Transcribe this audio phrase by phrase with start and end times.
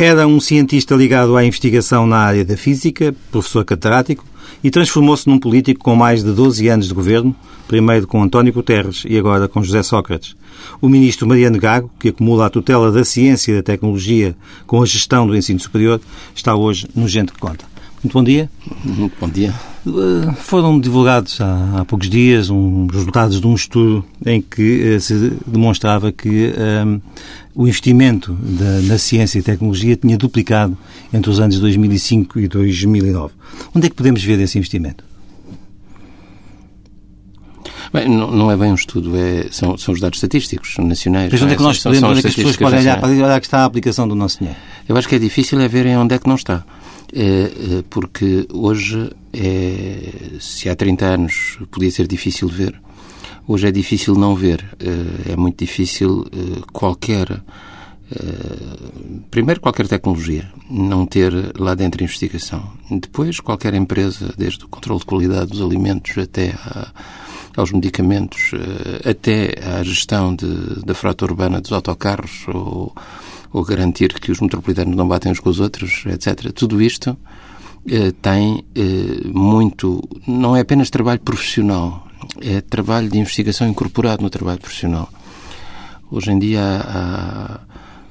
[0.00, 4.24] Era um cientista ligado à investigação na área da física, professor catedrático,
[4.62, 7.34] e transformou-se num político com mais de 12 anos de governo,
[7.66, 10.36] primeiro com António Guterres e agora com José Sócrates.
[10.80, 14.36] O ministro Mariano Gago, que acumula a tutela da ciência e da tecnologia
[14.68, 16.00] com a gestão do ensino superior,
[16.32, 17.64] está hoje no Gente que Conta.
[18.02, 18.50] Muito bom dia.
[18.84, 19.52] Muito bom dia.
[19.86, 25.00] Eh, foram divulgados há, há poucos dias um, resultados de um estudo em que uh,
[25.00, 27.00] se demonstrava que um, eh,
[27.54, 30.76] o investimento da, na ciência e tecnologia tinha duplicado
[31.12, 33.34] entre os anos 2005 e 2009.
[33.74, 35.04] Onde é que podemos ver esse investimento?
[37.92, 41.32] Bem, não, não, é bem um estudo, é, são, são os dados estatísticos nacionais.
[41.32, 43.08] Mas onde é, é que nós podemos, onde é que as pessoas podem olhar para
[43.08, 44.58] olhar que está a aplicação do nosso dinheiro?
[44.86, 46.64] Eu acho que é difícil é verem onde é que não está.
[47.12, 52.78] É, é, porque hoje, é, se há 30 anos podia ser difícil ver,
[53.46, 54.64] hoje é difícil não ver.
[54.78, 56.26] É, é muito difícil
[56.72, 57.42] qualquer.
[59.30, 62.72] Primeiro, qualquer tecnologia não ter lá dentro investigação.
[62.90, 66.90] Depois, qualquer empresa, desde o controle de qualidade dos alimentos até a,
[67.54, 68.52] aos medicamentos,
[69.04, 72.94] até à gestão de, da frota urbana dos autocarros ou
[73.52, 76.52] ou garantir que os metropolitanos não batem uns com os outros, etc.
[76.52, 77.16] Tudo isto
[77.88, 80.02] eh, tem eh, muito.
[80.26, 82.06] não é apenas trabalho profissional,
[82.40, 85.08] é trabalho de investigação incorporado no trabalho profissional.
[86.10, 87.60] Hoje em dia há,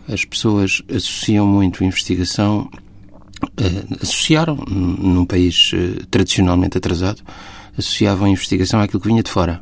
[0.07, 2.69] as pessoas associam muito investigação,
[3.57, 7.21] eh, associaram, num país eh, tradicionalmente atrasado,
[7.77, 9.61] associavam a investigação àquilo que vinha de fora,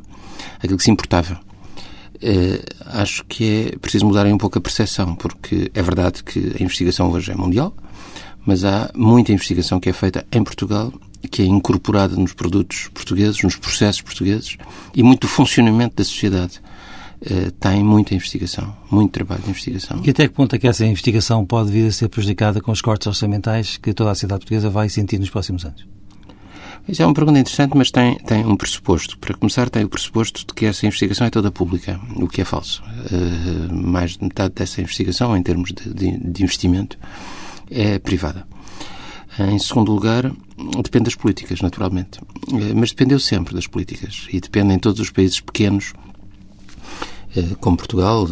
[0.58, 1.40] àquilo que se importava.
[2.16, 6.62] Uh, acho que é preciso mudar um pouco a percepção, porque é verdade que a
[6.62, 7.74] investigação hoje é mundial,
[8.44, 10.92] mas há muita investigação que é feita em Portugal,
[11.30, 14.56] que é incorporada nos produtos portugueses, nos processos portugueses,
[14.94, 16.60] e muito funcionamento da sociedade
[17.22, 20.00] uh, tem muita investigação, muito trabalho de investigação.
[20.04, 22.80] E até que ponto é que essa investigação pode vir a ser prejudicada com os
[22.80, 25.95] cortes orçamentais que toda a sociedade portuguesa vai sentir nos próximos anos?
[26.88, 29.18] Isso é uma pergunta interessante, mas tem, tem um pressuposto.
[29.18, 32.44] Para começar, tem o pressuposto de que essa investigação é toda pública, o que é
[32.44, 32.80] falso.
[33.10, 36.96] Uh, mais de metade dessa investigação, em termos de, de, de investimento,
[37.68, 38.46] é privada.
[39.36, 40.32] Em segundo lugar,
[40.82, 42.20] depende das políticas, naturalmente.
[42.20, 44.28] Uh, mas dependeu sempre das políticas.
[44.32, 45.92] E depende em todos os países pequenos,
[47.36, 48.28] uh, como Portugal,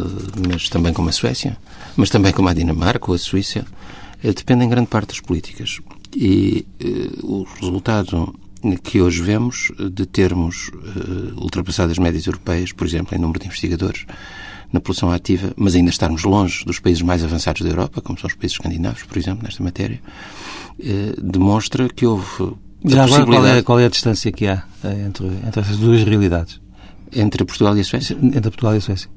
[0.47, 1.57] mas também como a Suécia,
[1.97, 3.65] mas também como a Dinamarca ou a Suíça,
[4.23, 5.81] depende em grande parte das políticas.
[6.15, 6.65] E
[7.21, 8.33] o resultado
[8.81, 13.45] que hoje vemos de termos uh, ultrapassado as médias europeias, por exemplo, em número de
[13.45, 14.05] investigadores
[14.73, 18.27] na população ativa, mas ainda estarmos longe dos países mais avançados da Europa, como são
[18.27, 20.01] os países escandinavos, por exemplo, nesta matéria,
[20.79, 22.55] uh, demonstra que houve.
[22.83, 26.03] Já agora, qual é, qual é, a distância que há eh, entre, entre essas duas
[26.03, 26.61] realidades?
[27.11, 28.15] Entre Portugal e a Suécia?
[28.21, 29.09] Entre Portugal e a Suécia.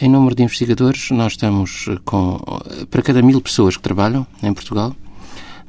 [0.00, 2.40] Em número de investigadores, nós estamos com.
[2.90, 4.96] Para cada mil pessoas que trabalham em Portugal,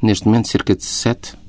[0.02, 1.47] neste momento, cerca de sete eh,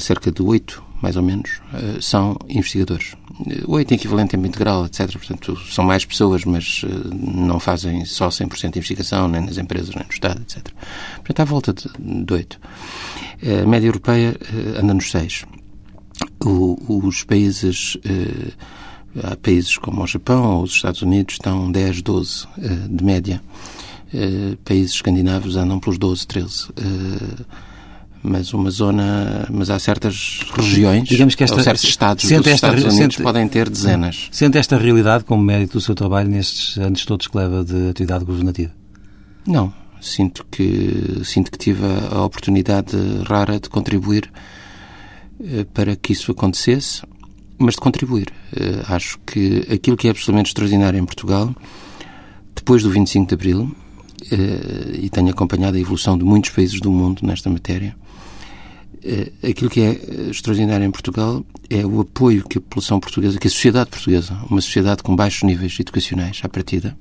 [0.00, 3.14] cerca de oito, mais ou menos, eh, são investigadores.
[3.48, 5.12] Eh, oito equivalente tempo integral, etc.
[5.12, 6.84] Portanto, são mais pessoas, mas
[7.14, 10.68] não fazem só 100% de investigação, nem nas empresas, nem no Estado, etc.
[11.16, 12.60] Portanto, à volta de oito.
[13.62, 14.36] A média europeia
[14.76, 15.44] anda nos seis.
[16.40, 17.96] os países
[19.22, 22.48] há países como o Japão ou os Estados Unidos estão 10, 12
[22.90, 23.40] de média.
[24.64, 26.68] países escandinavos andam pelos 12, 13
[28.22, 32.84] mas uma zona, mas há certas regiões, digamos que esta, certos estados dos esta, Estados
[32.84, 34.28] Unidos sente, podem ter dezenas.
[34.30, 38.24] Sente esta realidade como mérito do seu trabalho nestes anos todos que leva de atividade
[38.24, 38.72] governativa?
[39.46, 42.96] Não, sinto que sinto que tive a oportunidade
[43.26, 44.30] rara de contribuir
[45.42, 47.02] eh, para que isso acontecesse,
[47.56, 48.32] mas de contribuir.
[48.54, 51.54] Eh, acho que aquilo que é absolutamente extraordinário em Portugal,
[52.54, 53.76] depois do 25 de Abril,
[54.30, 57.96] eh, e tenho acompanhado a evolução de muitos países do mundo nesta matéria,
[59.48, 63.46] aquilo que é eh, extraordinário em Portugal é o apoio que a população portuguesa, que
[63.46, 66.96] a sociedade portuguesa, uma sociedade com baixos níveis educacionais à partida,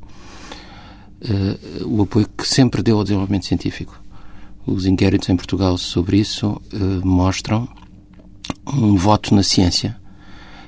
[1.21, 4.01] eh, o apoio que sempre deu ao desenvolvimento científico.
[4.65, 6.61] Os inquéritos em Portugal sobre isso
[7.01, 7.69] mostram
[8.65, 9.95] um voto na ciência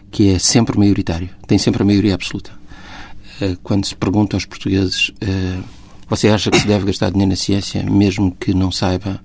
[0.09, 2.49] que é sempre maioritário, tem sempre a maioria absoluta.
[3.61, 5.11] Quando se pergunta aos portugueses,
[6.07, 9.21] você acha que se deve gastar dinheiro na ciência, mesmo que não saiba,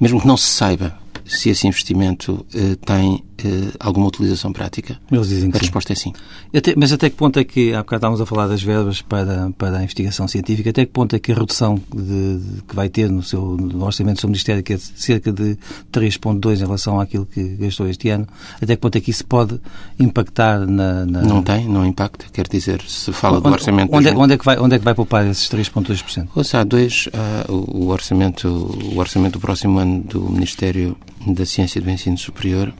[0.00, 0.98] mesmo que não se saiba
[1.30, 4.98] se esse investimento uh, tem uh, alguma utilização prática?
[5.10, 5.66] Eles dizem que a sim.
[5.66, 6.12] resposta é sim.
[6.54, 9.50] Até, mas até que ponto é que, há bocado estávamos a falar das verbas para,
[9.56, 12.88] para a investigação científica, até que ponto é que a redução de, de, que vai
[12.88, 15.56] ter no, seu, no orçamento do seu Ministério, que é cerca de
[15.92, 18.26] 3,2 em relação àquilo que gastou este ano,
[18.60, 19.60] até que ponto é que isso pode
[19.98, 21.06] impactar na...
[21.06, 21.22] na...
[21.22, 22.26] Não tem, não impacta.
[22.32, 23.94] Quer dizer, se fala onde, do orçamento...
[23.94, 26.28] Onde, é, onde, é que vai, onde é que vai poupar esses 3,2%?
[26.34, 27.06] Ou seja, há dois...
[27.06, 30.96] Uh, o, orçamento, o orçamento do próximo ano do Ministério
[31.26, 32.72] da Ciência e do Ensino Superior eh,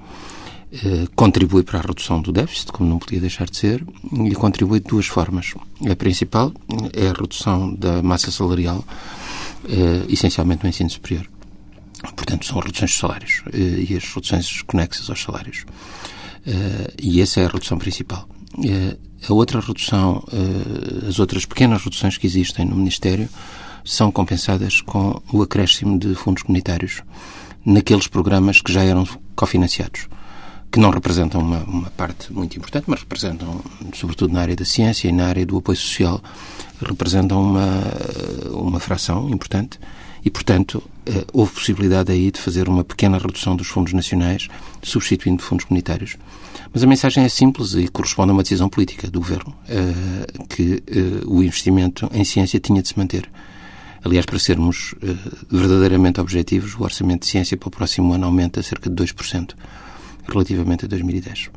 [1.17, 4.87] contribui para a redução do déficit, como não podia deixar de ser, e contribui de
[4.87, 5.55] duas formas.
[5.91, 6.53] A principal
[6.93, 8.85] é a redução da massa salarial,
[9.69, 11.29] eh, essencialmente no ensino superior.
[12.15, 15.65] Portanto, são reduções de salários eh, e as reduções conexas aos salários.
[16.99, 18.27] E essa é a redução principal.
[19.29, 20.25] A outra redução,
[21.07, 23.29] as outras pequenas reduções que existem no Ministério,
[23.85, 27.03] são compensadas com o acréscimo de fundos comunitários
[27.63, 29.07] naqueles programas que já eram
[29.37, 30.09] cofinanciados
[30.71, 33.61] que não representam uma, uma, parte muito importante, mas representam,
[33.93, 36.23] sobretudo na área da ciência e na área do apoio social,
[36.81, 37.83] representam uma,
[38.53, 39.79] uma fração importante
[40.25, 44.49] e, portanto, eh, houve possibilidade aí de fazer uma pequena redução dos fundos nacionais,
[44.83, 46.17] substituindo fundos comunitários.
[46.73, 50.83] Mas a mensagem é simples e corresponde a uma decisão política do Governo, eh, que
[50.87, 53.29] eh, o investimento em ciência tinha de se manter.
[54.05, 54.95] Aliás, para sermos
[55.51, 59.51] verdadeiramente objetivos, o orçamento de ciência para o próximo ano aumenta cerca de 2%
[60.35, 61.51] relativamente a 2010.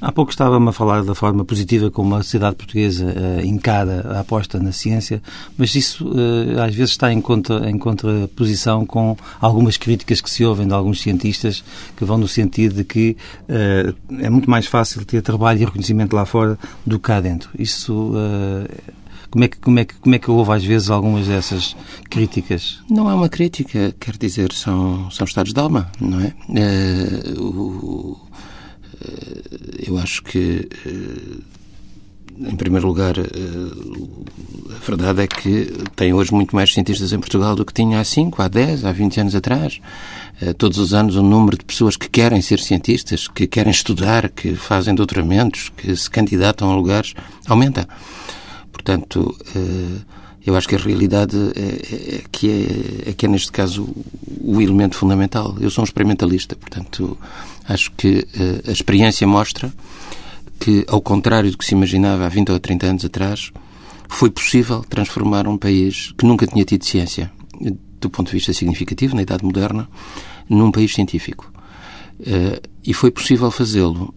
[0.00, 4.20] Há pouco estava-me a falar da forma positiva como a sociedade portuguesa uh, encara a
[4.20, 5.22] aposta na ciência,
[5.56, 10.44] mas isso uh, às vezes está em, contra, em contraposição com algumas críticas que se
[10.44, 11.64] ouvem de alguns cientistas
[11.96, 13.16] que vão no sentido de que
[13.48, 17.50] uh, é muito mais fácil ter trabalho e reconhecimento lá fora do que cá dentro.
[17.58, 18.12] Isso
[19.34, 21.74] como é, que, como, é que, como é que houve às vezes algumas dessas
[22.08, 22.78] críticas?
[22.88, 26.32] Não é uma crítica, quer dizer, são, são estados de alma, não é?
[27.36, 28.20] O, uh,
[29.84, 31.42] eu acho que, uh,
[32.48, 37.64] em primeiro lugar, a verdade é que tem hoje muito mais cientistas em Portugal do
[37.64, 39.80] que tinha há 5, há 10, há 20 anos atrás.
[40.58, 44.56] Todos os anos o número de pessoas que querem ser cientistas, que querem estudar, que
[44.56, 47.14] fazem doutoramentos, que se candidatam a lugares,
[47.46, 47.88] aumenta.
[48.84, 50.02] Portanto, eh,
[50.44, 53.88] eu acho que a realidade é, é, que é, é que é, neste caso,
[54.42, 55.56] o elemento fundamental.
[55.58, 57.16] Eu sou um experimentalista, portanto,
[57.66, 59.72] acho que eh, a experiência mostra
[60.60, 63.50] que, ao contrário do que se imaginava há 20 ou 30 anos atrás,
[64.06, 67.32] foi possível transformar um país que nunca tinha tido ciência,
[67.98, 69.88] do ponto de vista significativo, na Idade Moderna,
[70.46, 71.50] num país científico.
[72.20, 74.14] Eh, e foi possível fazê-lo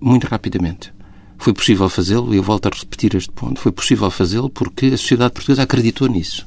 [0.00, 0.92] muito rapidamente.
[1.42, 4.96] Foi possível fazê-lo, e eu volto a repetir este ponto, foi possível fazê-lo porque a
[4.96, 6.46] sociedade portuguesa acreditou nisso.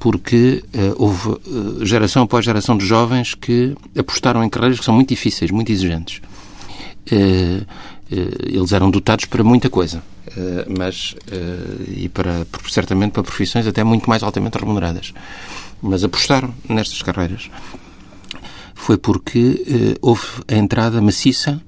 [0.00, 4.92] Porque uh, houve uh, geração após geração de jovens que apostaram em carreiras que são
[4.92, 6.20] muito difíceis, muito exigentes.
[7.06, 7.64] Uh,
[8.10, 10.02] eles eram dotados para muita coisa,
[10.78, 11.16] mas
[11.88, 15.12] e para certamente para profissões até muito mais altamente remuneradas.
[15.82, 17.50] Mas apostaram nestas carreiras
[18.76, 21.60] foi porque houve a entrada maciça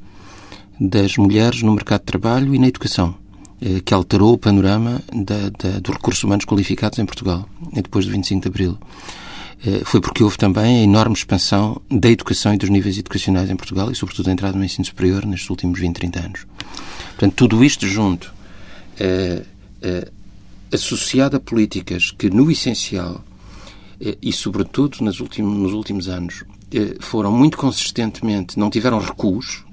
[0.81, 3.15] das mulheres no mercado de trabalho e na educação,
[3.61, 8.13] eh, que alterou o panorama da, da, dos recursos humanos qualificados em Portugal, depois do
[8.13, 8.79] 25 de Abril.
[9.65, 13.57] Eh, foi porque houve também a enorme expansão da educação e dos níveis educacionais em
[13.57, 16.47] Portugal e, sobretudo, a entrada no ensino superior nestes últimos 20, 30 anos.
[17.09, 18.33] Portanto, tudo isto junto,
[19.01, 19.43] eh,
[20.73, 23.25] associado a políticas que, no essencial,
[24.23, 26.45] e, sobretudo, nos últimos, nos últimos anos,
[27.01, 29.65] foram muito consistentemente, não tiveram recuos,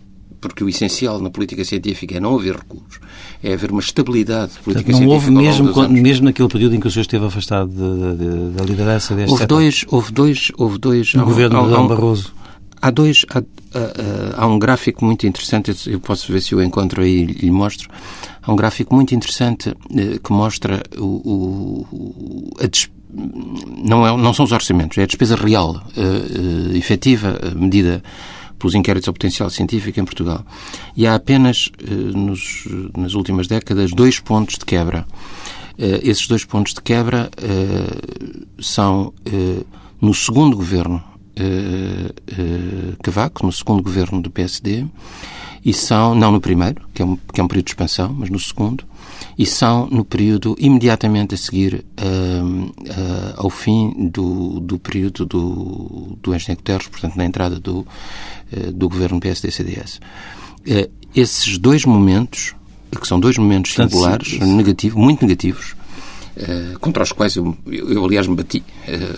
[0.49, 2.99] porque o essencial na política científica é não haver recursos,
[3.43, 5.31] é haver uma estabilidade política Portanto, não científica.
[5.31, 7.71] Não houve mesmo, mesmo naquele período em que o senhor esteve afastado
[8.51, 11.13] da liderança deste houve dois, houve dois, houve dois.
[11.13, 12.33] No há, governo há, de Dom Barroso.
[12.81, 17.01] Há dois, há, há, há, um gráfico muito interessante, eu posso ver se eu encontro
[17.01, 17.89] aí e lhe mostro.
[18.41, 22.67] Há um gráfico muito interessante eh, que mostra o, o a
[23.83, 28.03] não, é, não são os orçamentos, é a despesa real, uh, uh, efetiva, medida
[28.57, 30.45] pelos inquéritos ao potencial científico em Portugal.
[30.95, 35.05] E há apenas, eh, nos, nas últimas décadas, dois pontos de quebra.
[35.77, 39.13] Eh, esses dois pontos de quebra eh, são
[40.01, 41.03] no segundo governo
[43.03, 44.85] Cavaco, no segundo governo do PSD,
[45.65, 48.29] e são, não no primeiro, que é um, que é um período de expansão, mas
[48.29, 48.85] no segundo,
[49.37, 52.73] e são no período imediatamente a seguir uh, uh,
[53.35, 58.87] ao fim do, do período do, do Engenheiro Guterres, portanto, na entrada do, uh, do
[58.87, 59.99] governo PSD-CDS.
[61.13, 62.55] esses dois momentos,
[62.99, 65.75] que são dois momentos singulares, negativo, muito negativos,
[66.79, 68.63] contra os quais eu, eu, aliás, me bati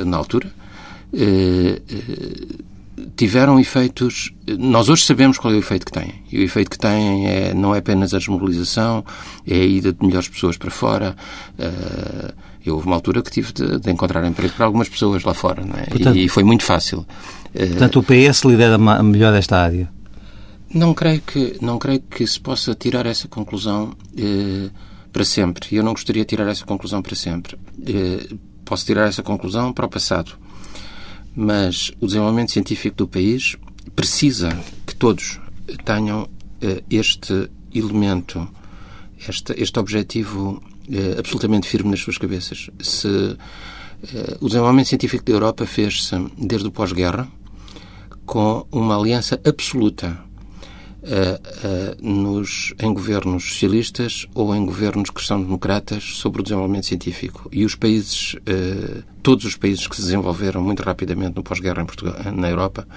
[0.05, 0.51] na altura,
[3.15, 4.31] tiveram efeitos.
[4.57, 6.23] Nós hoje sabemos qual é o efeito que têm.
[6.31, 9.05] E o efeito que têm é, não é apenas a desmobilização,
[9.45, 11.15] é a ida de melhores pessoas para fora.
[11.57, 12.33] Uh,
[12.65, 15.63] eu houve uma altura que tive de, de, encontrar emprego para algumas pessoas lá fora,
[15.77, 15.85] é?
[15.85, 17.05] portanto, e, e, foi muito fácil.
[17.53, 19.89] Portanto, o PS lidera melhor esta área?
[20.73, 24.69] Não creio que, não creio que se possa tirar essa conclusão eh,
[25.13, 25.75] para sempre.
[25.75, 27.57] Eu não gostaria de tirar essa conclusão para sempre.
[27.87, 28.27] Eh,
[28.65, 30.33] posso tirar essa conclusão para o passado.
[31.39, 33.57] Mas o desenvolvimento científico do país
[33.95, 34.49] precisa
[34.87, 35.39] que todos
[35.85, 36.27] tenham
[36.61, 38.49] eh, este elemento,
[39.29, 42.71] este, este objetivo eh, absolutamente firme nas suas cabeças.
[42.81, 47.27] Se eh, o desenvolvimento científico da Europa fez-se desde o pós-guerra
[48.25, 50.26] com uma aliança absoluta
[51.07, 57.49] uh, nos, em governos socialistas ou em governos cristão-democratas sobre o desenvolvimento científico.
[57.51, 61.85] E os países, uh, todos os países que se desenvolveram muito rapidamente no pós-guerra
[62.33, 62.87] na Europa,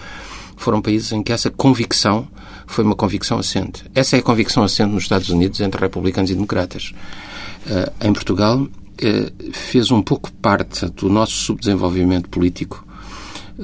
[0.57, 2.29] foram países em que essa convicção
[2.67, 3.85] foi uma convicção assente.
[3.95, 6.93] Essa é a convicção assente nos Estados Unidos entre republicanos e democratas.
[8.01, 8.69] em Portugal,
[9.53, 12.87] fez um pouco parte do nosso subdesenvolvimento político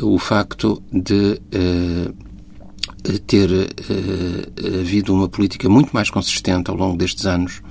[0.03, 1.41] o facto de
[3.27, 7.63] ter uh, havido uma política muito mais consistente ao longo destes anos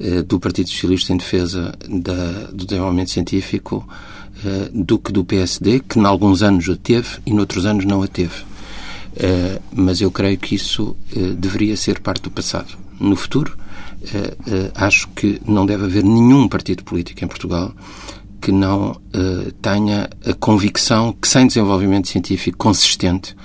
[0.00, 3.86] uh, do Partido Socialista em defesa da, do desenvolvimento científico
[4.44, 8.02] uh, do que do PSD, que em alguns anos a teve e noutros anos não
[8.02, 8.44] a teve.
[9.72, 10.96] mas eu creio que isso
[11.38, 12.76] deveria ser parte do passado.
[12.98, 13.56] No futuro,
[14.74, 17.72] acho que não deve haver nenhum partido político em Portugal
[18.40, 19.00] que não
[19.62, 23.36] tenha a convicção que sem desenvolvimento científico consistente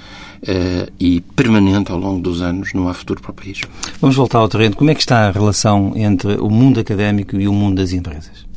[0.99, 3.61] e permanente ao longo dos anos não há futuro para o país.
[3.99, 4.75] Vamos voltar ao terreno.
[4.75, 8.47] Como é que está a relação entre o mundo académico e o mundo das empresas?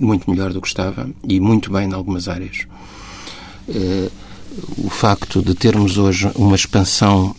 [0.00, 2.66] Muito melhor do que estava e muito bem em algumas áreas.
[3.68, 4.10] Uh,
[4.78, 7.34] o facto de termos hoje uma expansão,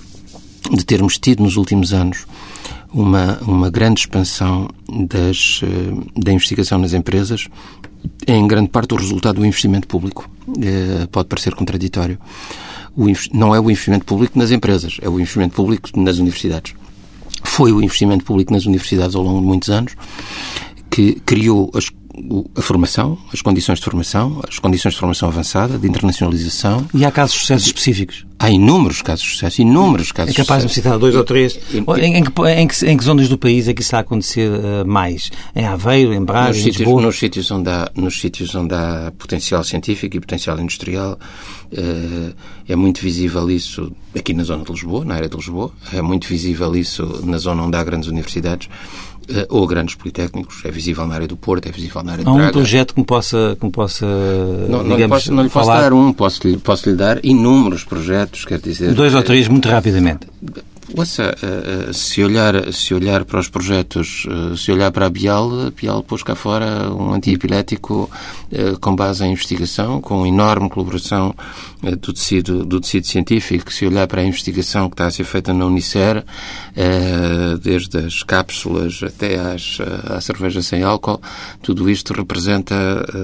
[0.71, 2.25] de termos tido nos últimos anos
[2.93, 4.69] uma, uma grande expansão
[5.07, 7.47] das, uh, da investigação nas empresas
[8.27, 10.29] é em grande parte o resultado do investimento público.
[11.11, 12.17] pode parecer contraditório
[12.95, 16.73] o, não é o investimento público nas empresas, é o investimento público nas universidades.
[17.43, 19.95] Foi o investimento público nas universidades ao longo de muitos anos
[20.89, 21.89] que criou as
[22.55, 26.85] a formação, as condições de formação, as condições de formação avançada, de internacionalização.
[26.93, 28.25] E há casos de sucesso específicos?
[28.37, 31.59] Há inúmeros casos de sucesso, inúmeros casos É capaz de, de citar dois ou três?
[31.73, 34.01] Em, em, que, em, que, em, que, zonas do país é que isso está a
[34.01, 35.31] acontecer uh, mais?
[35.55, 39.13] Em Aveiro, em Braga, nos em sítios, Nos sítios, onde há, nos sítios onde há
[39.17, 41.17] potencial científico e potencial industrial,
[41.71, 42.35] uh,
[42.67, 46.27] é muito visível isso aqui na zona de Lisboa, na área de Lisboa, é muito
[46.27, 48.67] visível isso na zona onde há grandes universidades
[49.49, 50.61] ou grandes politécnicos.
[50.65, 52.51] É visível na área do Porto, é visível na área de Há um Braga.
[52.51, 55.69] projeto que me possa, que me possa não, não, digamos, lhe posso, não lhe posso
[55.69, 58.93] dar um, posso lhe, posso lhe dar inúmeros projetos, quer dizer...
[58.93, 60.27] Dois ou três, muito rapidamente.
[60.97, 65.67] Ouça, eh, eh, se olhar, se olhar para os projetos, se olhar para a Bial,
[65.67, 68.09] a Bial pôs cá fora um antiepilético
[68.81, 74.07] com base em investigação, com enorme colaboração eh, do tecido, do tecido científico, se olhar
[74.07, 76.23] para a investigação que está a ser feita na Unicer,
[76.75, 81.19] eh, desde as cápsulas até às, eh, à cerveja sem álcool,
[81.61, 82.75] tudo isto representa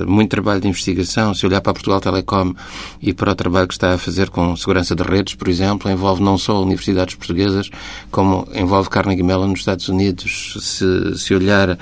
[0.07, 1.33] muito trabalho de investigação.
[1.33, 2.53] Se olhar para Portugal Telecom
[3.01, 6.23] e para o trabalho que está a fazer com segurança de redes, por exemplo, envolve
[6.23, 7.69] não só universidades portuguesas,
[8.09, 10.57] como envolve Carnegie Mellon nos Estados Unidos.
[10.61, 11.77] Se, se olhar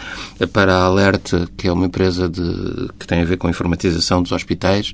[0.52, 4.22] para a Alert, que é uma empresa de, que tem a ver com a informatização
[4.22, 4.94] dos hospitais,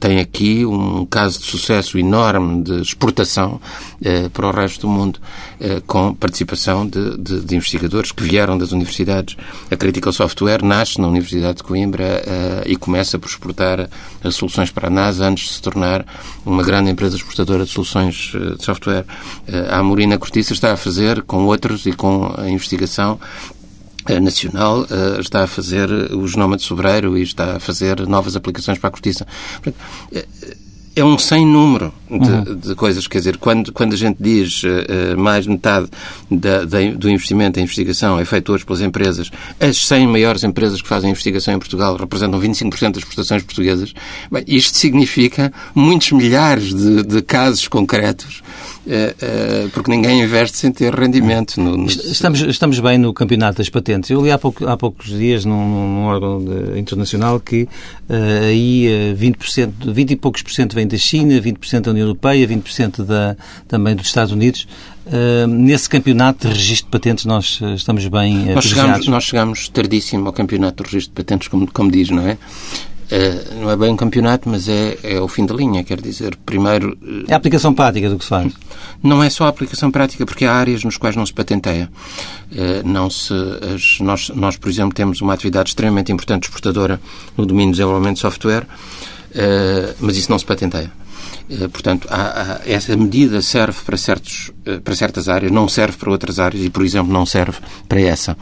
[0.00, 3.60] tem aqui um um caso de sucesso enorme de exportação
[4.02, 5.20] eh, para o resto do mundo,
[5.60, 9.36] eh, com participação de, de, de, investigadores que vieram das universidades.
[9.70, 13.88] A Critical Software nasce na Universidade de Coimbra eh, e começa por exportar
[14.22, 16.06] as soluções para a NASA antes de se tornar
[16.44, 19.04] uma grande empresa exportadora de soluções eh, de software.
[19.46, 23.20] Eh, a Amorina Cortiça está a fazer, com outros e com a investigação,
[24.20, 24.86] nacional
[25.18, 28.90] está a fazer o genoma de sobreiro e está a fazer novas aplicações para a
[28.90, 29.26] cortiça
[30.96, 32.56] é um sem número de, uhum.
[32.56, 33.06] de, coisas.
[33.06, 35.88] Quer dizer, quando, quando a gente diz uh, mais metade
[36.30, 40.80] da, da, do investimento em investigação é feito hoje pelas empresas, as 100 maiores empresas
[40.80, 43.92] que fazem investigação em Portugal representam 25% das exportações portuguesas,
[44.30, 48.42] bem, isto significa muitos milhares de, de casos concretos
[49.72, 51.60] porque ninguém investe sem ter rendimento.
[51.60, 51.86] No, no...
[51.86, 54.10] Estamos, estamos bem no campeonato das patentes.
[54.10, 59.12] Eu li há, pouco, há poucos dias num, num órgão de, internacional que uh, aí
[59.12, 63.04] uh, 20%, 20 e poucos por cento vem da China, 20% da União Europeia, 20%
[63.04, 63.36] da,
[63.66, 64.66] também dos Estados Unidos.
[65.06, 70.26] Uh, nesse campeonato de registro de patentes nós estamos bem nós chegamos, nós chegamos tardíssimo
[70.26, 72.38] ao campeonato de registro de patentes, como, como diz, não é?
[73.14, 76.36] Uh, não é bem um campeonato, mas é, é o fim da linha, quer dizer,
[76.44, 76.98] primeiro...
[77.00, 78.52] Uh, é a aplicação prática do que se faz.
[79.00, 81.90] Não é só a aplicação prática, porque há áreas nos quais não se patenteia.
[82.50, 83.34] Uh, não se,
[83.74, 86.98] as, nós, nós, por exemplo, temos uma atividade extremamente importante exportadora
[87.36, 88.66] no domínio do desenvolvimento de software,
[90.00, 90.90] mas isso não se patenteia.
[91.70, 94.50] Portanto, há, há, essa medida serve para, certos,
[94.82, 98.38] para certas áreas, não serve para outras áreas e, por exemplo, não serve para essa.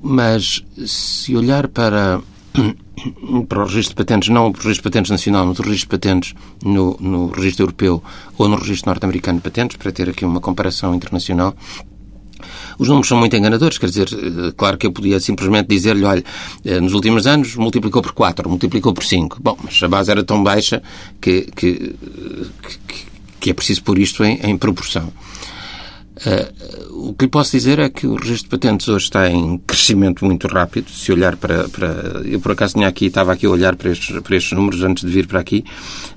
[0.00, 2.20] Mas se olhar para
[3.48, 5.98] para o registro de patentes, não o registro de patentes nacional, mas o registro de
[5.98, 6.34] patentes
[6.64, 8.02] no, no registro europeu
[8.38, 11.54] ou no registro norte-americano de patentes, para ter aqui uma comparação internacional,
[12.78, 16.24] os números são muito enganadores, quer dizer, eh, claro que eu podia simplesmente dizer-lhe, olha,
[16.64, 19.38] eh, nos últimos anos multiplicou por 4, multiplicou por 5.
[19.40, 20.82] Bom, mas a base era tão baixa
[21.20, 21.94] que, que,
[22.86, 23.06] que,
[23.40, 25.12] que é preciso pôr isto em, em proporção.
[26.16, 29.58] Uh, o que lhe posso dizer é que o registro de patentes hoje está em
[29.58, 30.88] crescimento muito rápido.
[30.88, 31.68] Se olhar para.
[31.68, 34.82] para eu, por acaso, tinha aqui, estava aqui a olhar para estes, para estes números
[34.84, 35.64] antes de vir para aqui.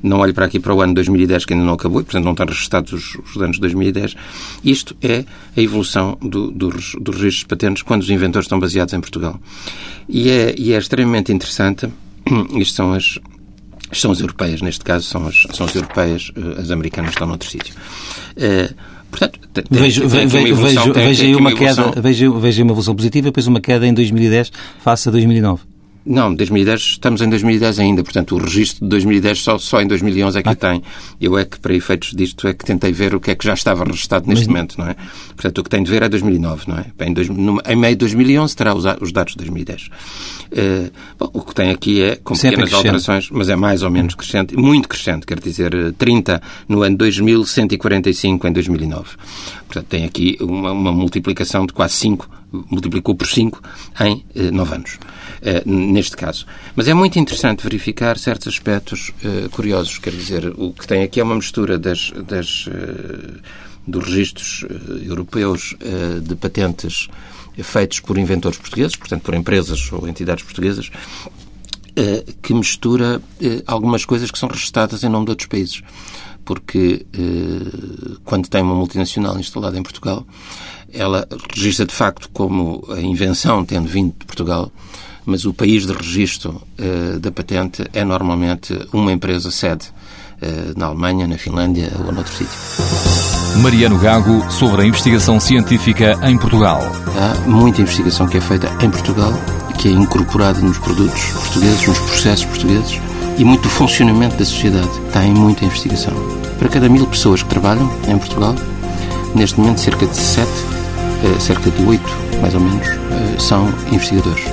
[0.04, 2.32] Não olho para aqui para o ano 2010, que ainda não acabou, e, portanto, não
[2.32, 4.16] estão registrados os, os anos de 2010.
[4.63, 5.25] Isto é
[5.56, 9.39] a evolução do, do, do registro de patentes quando os inventores estão baseados em Portugal.
[10.08, 11.89] E é, e é extremamente interessante.
[12.56, 13.18] Isto são as,
[13.92, 17.50] são as europeias, neste caso são as, são as europeias, eh, as americanas estão noutro
[17.50, 17.74] sítio.
[18.38, 19.40] Uh, Portanto,
[19.72, 23.48] vejo, tem, vejo, vejo, vejo aí uma, uma queda, vejo, vejo uma evolução positiva, depois
[23.48, 25.76] uma queda em 2010 face a 2009.
[26.08, 30.40] Não, 2010, estamos em 2010 ainda, portanto o registro de 2010 só, só em 2011
[30.40, 30.56] é que ah.
[30.56, 30.82] tem.
[31.20, 33.54] Eu é que, para efeitos disto, é que tentei ver o que é que já
[33.54, 34.48] estava registado neste Mas...
[34.48, 34.96] momento, não é?
[35.36, 36.86] Portanto, o que tenho de ver é 2009, não é?
[37.06, 39.82] Em, dois, no, em meio de 2011 terá os, os dados de 2010.
[39.82, 39.90] Uh,
[40.52, 43.92] eh, bom, o que tem aqui é, com Sempre pequenas alterações, mas é mais ou
[43.92, 49.10] menos crescente, muito crescente, quer dizer, 30 no ano 2000, 145 em 2009.
[49.67, 53.62] Portanto, tem aqui uma, uma multiplicação de quase 5, multiplicou por 5
[54.01, 55.00] em uh, 9 anos.
[55.41, 56.47] Eh, neste caso.
[56.75, 59.97] Mas é muito interessante verificar certos aspectos uh, curiosos.
[60.00, 62.67] Quer dizer, o que tem aqui é uma mistura das, das,
[63.86, 64.65] dos registros
[65.05, 65.75] europeus
[66.24, 67.07] de patentes
[67.62, 70.89] feitos por inventores portugueses, portanto, por empresas ou entidades portuguesas,
[72.41, 73.21] que mistura
[73.65, 75.82] algumas coisas que são registradas em nome de outros países.
[76.47, 77.05] Porque
[78.23, 80.25] quando tem uma multinacional instalada em Portugal,
[80.93, 84.71] ela registra de facto como a invenção tendo vindo de Portugal,
[85.25, 89.88] mas o país de registro uh, da patente é normalmente uma empresa sede
[90.41, 92.57] uh, na Alemanha, na Finlândia ou noutro sítio.
[93.62, 96.81] Mariano Gago sobre a investigação científica em Portugal.
[97.17, 99.33] Há muita investigação que é feita em Portugal,
[99.77, 102.99] que é incorporada nos produtos portugueses, nos processos portugueses
[103.38, 104.89] e muito do funcionamento da sociedade.
[105.08, 106.13] Está em muita investigação.
[106.58, 108.56] Para cada mil pessoas que trabalham em Portugal,
[109.36, 110.50] neste momento cerca de sete,
[111.23, 112.10] eh, cerca de oito,
[112.41, 112.88] mais ou menos,
[113.38, 114.43] são investigadores.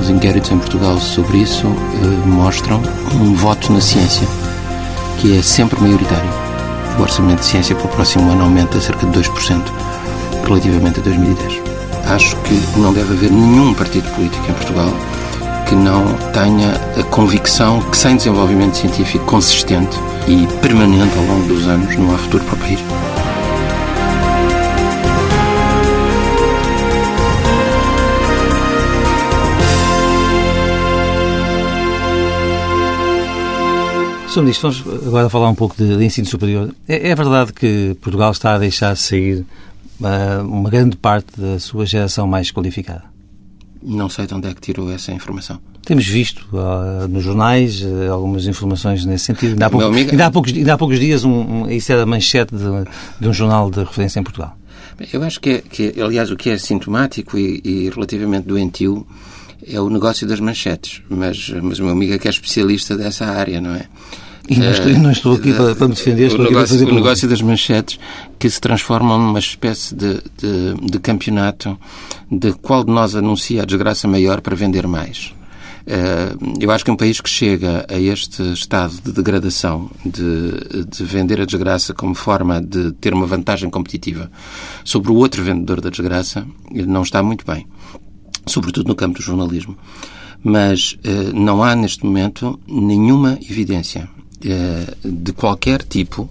[0.00, 2.80] Os inquéritos em Portugal sobre isso eh, mostram
[3.14, 4.26] um voto na ciência,
[5.18, 6.30] que é sempre maioritário.
[6.98, 9.62] O orçamento de ciência para o próximo ano aumenta cerca de 2%
[10.44, 11.62] relativamente a 2010.
[12.06, 14.92] Acho que não deve haver nenhum partido político em Portugal
[15.68, 16.02] que não
[16.32, 22.14] tenha a convicção que sem desenvolvimento científico consistente e permanente ao longo dos anos não
[22.14, 22.80] há futuro para o país.
[34.28, 34.40] Sr.
[34.40, 36.74] Ministro, vamos agora falar um pouco de, de ensino superior.
[36.88, 39.44] É, é, verdade que Portugal está a deixar sair
[40.00, 43.17] uh, uma grande parte da sua geração mais qualificada?
[43.82, 45.60] Não sei de onde é que tirou essa informação.
[45.84, 49.52] Temos visto uh, nos jornais uh, algumas informações nesse sentido.
[49.52, 50.10] Ainda há, pouco, amigo...
[50.10, 52.64] ainda há, poucos, ainda há poucos dias, um, um, isso era a manchete de,
[53.20, 54.56] de, um jornal de referência em Portugal.
[55.12, 59.06] Eu acho que, é, que aliás, o que é sintomático e, e relativamente doentio
[59.66, 61.02] é o negócio das manchetes.
[61.08, 63.86] Mas, mas o meu amigo é que é especialista dessa área, não é?
[64.48, 67.28] E não estou, não estou aqui para, para me defender, estou o negócio, O negócio
[67.28, 67.98] das manchetes
[68.38, 71.78] que se transformam numa espécie de, de, de campeonato
[72.30, 75.34] de qual de nós anuncia a desgraça maior para vender mais.
[75.86, 81.04] Eh, eu acho que um país que chega a este estado de degradação, de, de,
[81.04, 84.30] vender a desgraça como forma de ter uma vantagem competitiva
[84.84, 87.66] sobre o outro vendedor da desgraça, não está muito bem
[88.48, 89.76] sobretudo no campo do jornalismo.
[90.42, 94.08] Mas uh, não há, neste momento, nenhuma evidência
[95.04, 96.22] de qualquer tipo,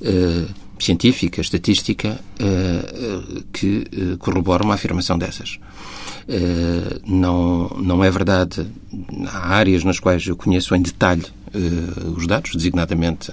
[0.00, 2.18] uh, científica, estatística,
[3.52, 3.86] que
[4.18, 5.58] corrobore uma afirmação dessas.
[7.06, 8.66] não, não é verdade.
[9.26, 11.26] Há áreas nas quais eu conheço em detalhe
[12.16, 13.30] os dados, designadamente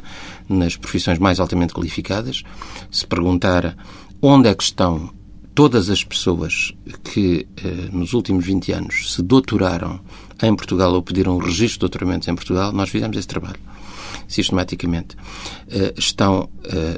[0.49, 2.43] nas profissões mais altamente qualificadas.
[2.91, 3.77] Se perguntar
[4.21, 5.09] onde é que estão
[5.55, 7.47] todas as pessoas que
[7.93, 10.01] nos últimos 20 anos se doutoraram
[10.43, 13.59] em Portugal ou pediram o registro de doutoramentos em Portugal, nós fizemos esse trabalho
[14.27, 15.15] sistematicamente.
[15.97, 16.49] Estão,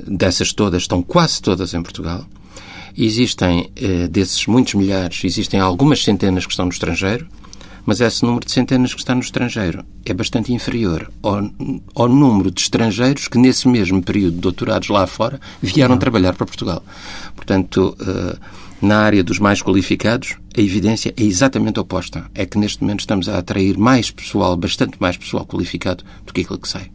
[0.07, 2.25] dessas todas, estão quase todas em Portugal.
[2.97, 3.71] Existem,
[4.09, 7.27] desses muitos milhares, existem algumas centenas que estão no estrangeiro
[7.89, 11.49] mas esse número de centenas que está no estrangeiro é bastante inferior ao,
[11.95, 15.99] ao número de estrangeiros que, nesse mesmo período de doutorados lá fora, vieram Não.
[15.99, 16.83] trabalhar para Portugal.
[17.35, 17.97] Portanto,
[18.79, 22.29] na área dos mais qualificados, a evidência é exatamente oposta.
[22.35, 26.41] É que neste momento estamos a atrair mais pessoal, bastante mais pessoal qualificado do que
[26.41, 26.91] aquilo que sai.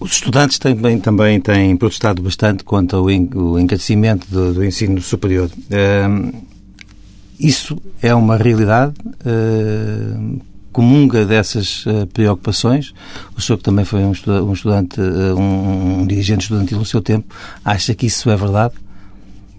[0.00, 5.50] Os estudantes também, também têm protestado bastante quanto ao encarecimento do, do ensino superior.
[5.50, 6.34] Uh,
[7.38, 8.94] isso é uma realidade?
[9.24, 10.40] Uh,
[10.72, 12.94] comunga dessas uh, preocupações?
[13.36, 17.34] O senhor que também foi um, estudante, uh, um, um dirigente estudantil no seu tempo,
[17.62, 18.74] acha que isso é verdade?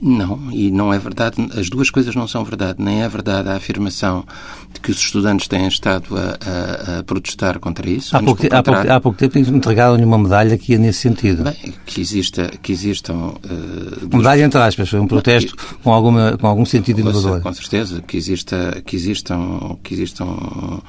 [0.02, 1.36] Não, e não é verdade.
[1.56, 2.82] As duas coisas não são verdade.
[2.82, 4.26] Nem é verdade a afirmação
[4.74, 8.18] de que os estudantes têm estado a, a, a protestar contra isso.
[8.18, 11.44] Há pouco, há, pouco, há pouco tempo entregaram-lhe uma medalha que ia nesse sentido.
[11.44, 13.14] Bem, que, exista, que existam...
[13.14, 14.14] Uh, duas...
[14.14, 17.42] Medalha entre aspas, foi um protesto que, com, alguma, com algum sentido inovador.
[17.42, 19.78] Com certeza, que, exista, que existam...
[19.84, 20.84] Que existam uh,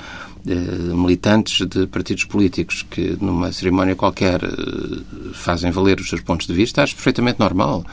[0.45, 6.53] militantes de partidos políticos que numa cerimónia qualquer uh, fazem valer os seus pontos de
[6.55, 7.85] vista, acho perfeitamente normal.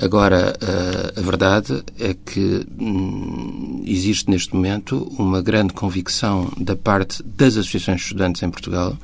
[0.00, 7.22] Agora, eh, a verdade é que hum, existe neste momento uma grande convicção da parte
[7.22, 8.96] das associações de estudantes em Portugal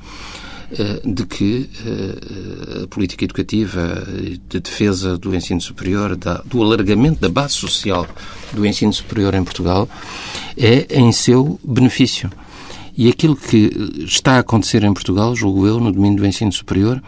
[0.71, 4.07] eh, de que eh, a política educativa
[4.49, 8.07] de defesa do ensino superior, do alargamento da base social
[8.51, 9.87] do ensino superior em Portugal,
[10.57, 12.31] é em seu benefício.
[12.97, 17.03] E aquilo que está a acontecer em Portugal, julgo eu, no domínio do ensino superior,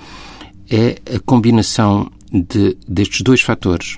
[0.69, 3.97] é a combinação de, destes dois fatores.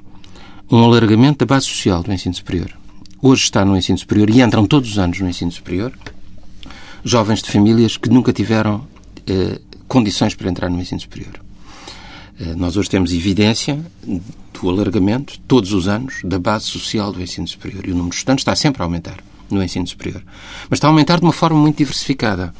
[0.72, 2.72] Um alargamento da base social do ensino superior.
[3.22, 5.94] Hoje está no ensino superior e entram todos os anos no ensino superior
[7.04, 8.86] jovens de famílias que nunca tiveram
[9.28, 11.42] eh, condições para entrar no ensino superior.
[12.40, 13.84] Eh, nós hoje temos evidência
[14.54, 17.88] do alargamento, todos os anos, da base social do ensino superior.
[17.88, 19.18] E o número de estudantes está sempre a aumentar
[19.54, 20.24] no ensino superior.
[20.70, 22.54] Mas está a aumentar de uma forma muito diversificada.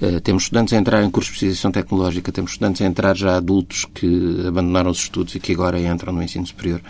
[0.00, 3.36] Uh, temos estudantes a entrar em cursos de especialização tecnológica, temos estudantes a entrar já
[3.36, 6.80] adultos que abandonaram os estudos e que agora entram no ensino superior.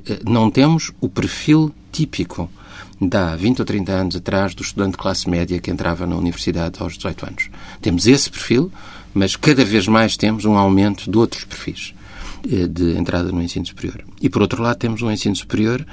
[0.00, 2.48] Uh, não temos o perfil típico
[3.12, 6.80] há 20 ou 30 anos atrás do estudante de classe média que entrava na universidade
[6.80, 7.50] aos 18 anos.
[7.80, 8.72] Temos esse perfil,
[9.12, 11.94] mas cada vez mais temos um aumento de outros perfis
[12.50, 14.04] eh, de entrada no ensino superior.
[14.20, 15.84] E, por outro lado, temos um ensino superior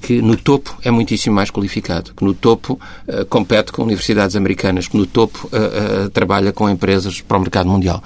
[0.00, 2.78] que no topo é muitíssimo mais qualificado, que no topo
[3.08, 7.40] uh, compete com universidades americanas, que no topo uh, uh, trabalha com empresas para o
[7.40, 8.02] mercado mundial.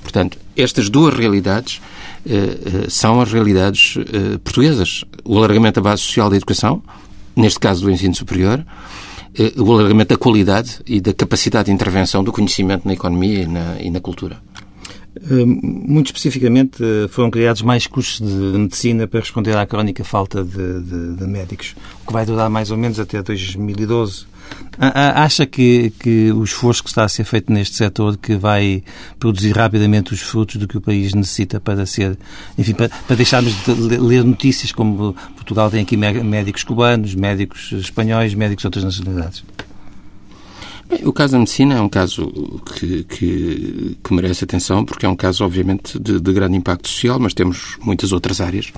[0.00, 1.80] Portanto, estas duas realidades
[2.88, 3.96] são as realidades
[4.44, 5.04] portuguesas.
[5.24, 6.80] O alargamento da base social da educação,
[7.34, 8.64] neste caso do ensino superior,
[9.56, 13.76] o alargamento da qualidade e da capacidade de intervenção do conhecimento na economia e na,
[13.80, 14.40] e na cultura.
[15.20, 20.42] Hum, muito especificamente, eh, foram criados mais cursos de medicina para responder à crónica falta
[20.42, 24.26] de, de, de médicos, o que vai durar mais ou menos até 2012.
[24.78, 28.82] Acha que, que o esforço que está a ser feito neste setor que vai
[29.18, 32.18] produzir rapidamente os frutos do que o país necessita para ser,
[32.56, 38.34] enfim, para, para deixarmos de ler notícias como Portugal tem aqui médicos cubanos, médicos espanhóis,
[38.34, 39.44] médicos de outras nacionalidades?
[40.88, 42.30] Bem, o caso da medicina é um caso
[42.74, 47.18] que, que, que merece atenção, porque é um caso, obviamente, de, de, grande impacto social,
[47.18, 48.72] mas temos muitas outras áreas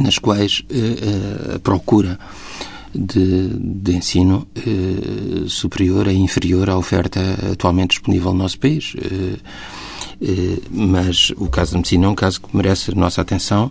[0.00, 2.18] nas quais uh, a procura
[2.94, 7.20] de, de ensino uh, superior é inferior à oferta
[7.52, 8.94] atualmente disponível no nosso país.
[10.70, 13.70] Mas o caso da medicina é um caso que merece a nossa atenção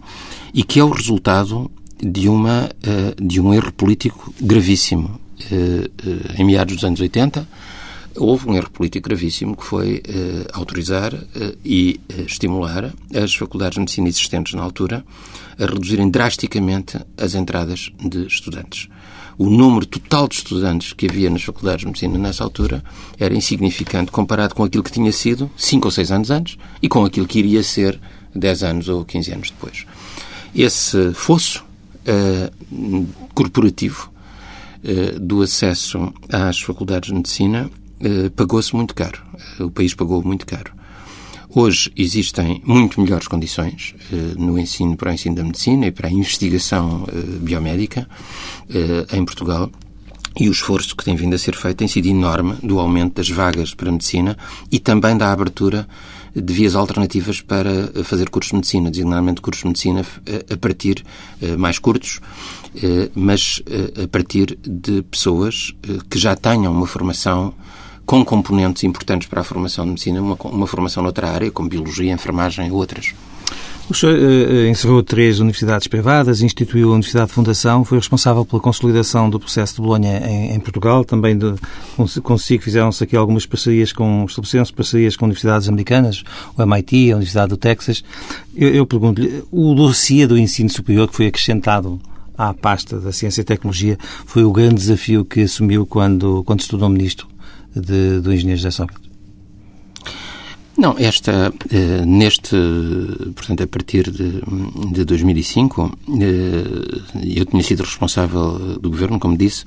[0.53, 2.69] e que é o resultado de, uma,
[3.19, 5.24] de um erro político gravíssimo eh, eh,
[6.37, 7.47] em meados dos anos 80,
[8.17, 11.13] houve um erro político gravíssimo que foi eh, autorizar
[11.63, 15.05] e estimular as faculdades de medicina existentes na altura
[15.59, 18.87] a reduzirem drasticamente as entradas de estudantes.
[19.37, 22.81] O número total de estudantes que havia nas faculdades de medicina nessa altura
[23.19, 27.03] era insignificante comparado com aquilo que tinha sido 5 ou 6 anos antes e com
[27.03, 27.99] aquilo que iria ser
[28.33, 29.85] 10 anos ou 15 anos depois.
[30.55, 31.65] Esse fosso
[33.33, 34.14] corporativo eh,
[35.21, 37.69] do acesso às faculdades de medicina
[37.99, 39.21] eh, pagou-se muito caro.
[39.59, 40.71] Eh, o país pagou muito caro.
[41.49, 43.95] Hoje existem muito melhores condições
[44.37, 47.05] no ensino para o ensino da medicina e para a investigação
[47.39, 48.09] biomédica
[49.13, 49.71] em Portugal.
[50.37, 53.29] E o esforço que tem vindo a ser feito tem sido enorme do aumento das
[53.29, 54.37] vagas para a medicina
[54.69, 55.87] e também da abertura
[56.35, 60.05] de vias alternativas para fazer cursos de medicina, designadamente cursos de medicina
[60.51, 61.03] a partir
[61.57, 62.19] mais curtos,
[63.15, 63.61] mas
[64.03, 65.73] a partir de pessoas
[66.09, 67.53] que já tenham uma formação
[68.05, 72.13] com componentes importantes para a formação de medicina, uma, uma formação noutra área, como biologia,
[72.13, 73.13] enfermagem e outras.
[73.87, 78.59] O senhor uh, encerrou três universidades privadas, instituiu a Universidade de Fundação, foi responsável pela
[78.59, 81.53] consolidação do processo de Bolonha em, em Portugal, também de,
[82.23, 86.23] consigo fizeram-se aqui algumas parcerias com, estabeleceram-se parcerias com universidades americanas,
[86.57, 88.03] o MIT, a Universidade do Texas.
[88.55, 92.01] Eu, eu pergunto-lhe, o dossiê do ensino superior que foi acrescentado
[92.35, 96.89] à pasta da Ciência e Tecnologia foi o grande desafio que assumiu quando, quando estudou
[96.89, 97.27] ministro
[97.75, 99.04] de, do engenheiro José Sócrates?
[100.77, 102.57] Não, esta, eh, neste,
[103.33, 104.41] portanto, a partir de,
[104.91, 109.63] de 2005, eh, eu tinha sido responsável do governo, como disse,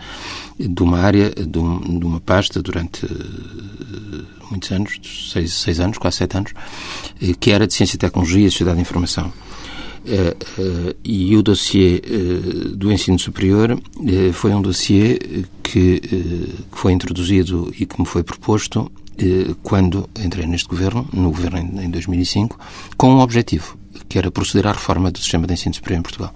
[0.58, 5.00] de uma área, de, um, uma pasta durante eh, muitos anos,
[5.32, 6.52] seis, seis anos, quase sete anos,
[7.40, 9.32] que era de Ciência e Tecnologia e Sociedade de Informação.
[11.04, 12.00] E o dossiê
[12.74, 13.78] do ensino superior
[14.32, 15.18] foi um dossiê
[15.62, 18.90] que, que foi introduzido e que me foi proposto
[19.62, 22.58] quando entrei neste governo, no governo em 2005,
[22.96, 23.76] com um objetivo,
[24.08, 26.34] que era proceder à reforma do sistema de ensino superior em Portugal.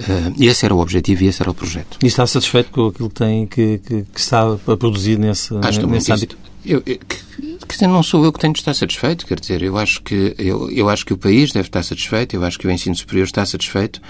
[0.00, 1.98] Uh, esse era o objetivo e esse era o projeto.
[2.02, 5.86] E está satisfeito com aquilo que, tem, que, que, que está a produzir nesse, acho
[5.86, 6.38] nesse âmbito?
[6.64, 9.78] Eu, eu, quer dizer, não sou eu que tenho de estar satisfeito, quer dizer, eu
[9.78, 12.70] acho que eu, eu acho que o país deve estar satisfeito, eu acho que o
[12.70, 14.00] ensino superior está satisfeito,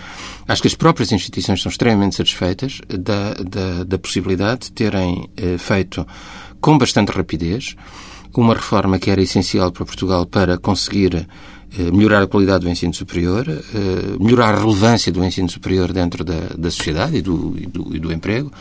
[0.48, 5.58] acho que as próprias instituições são extremamente satisfeitas da, da, da possibilidade de terem eh,
[5.58, 6.04] feito
[6.60, 7.76] com bastante rapidez,
[8.34, 11.26] uma reforma que era essencial para Portugal para conseguir
[11.78, 16.24] eh, melhorar a qualidade do ensino superior, eh, melhorar a relevância do ensino superior dentro
[16.24, 18.52] da, da sociedade e do, e do, e do emprego,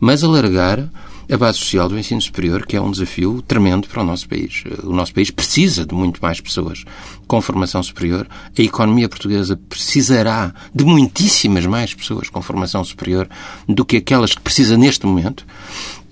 [0.00, 0.88] mas alargar
[1.30, 4.62] a base social do ensino superior, que é um desafio tremendo para o nosso país.
[4.82, 6.84] O nosso país precisa de muito mais pessoas
[7.26, 8.26] com formação superior.
[8.56, 13.28] A economia portuguesa precisará de muitíssimas mais pessoas com formação superior
[13.68, 15.44] do que aquelas que precisa neste momento.